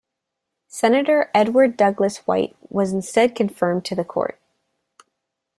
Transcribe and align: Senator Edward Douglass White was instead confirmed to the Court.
Senator 0.67 1.29
Edward 1.31 1.77
Douglass 1.77 2.25
White 2.25 2.55
was 2.71 2.91
instead 2.91 3.35
confirmed 3.35 3.85
to 3.85 3.93
the 3.93 4.03
Court. 4.03 4.39